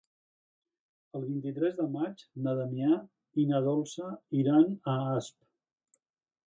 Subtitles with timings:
[1.19, 2.97] El vint-i-tres de maig na Damià
[3.43, 4.09] i na Dolça
[4.43, 6.01] iran a Asp.